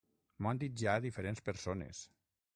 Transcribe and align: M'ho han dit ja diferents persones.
M'ho 0.45 0.49
han 0.53 0.61
dit 0.63 0.81
ja 0.85 0.95
diferents 1.05 1.45
persones. 1.51 2.03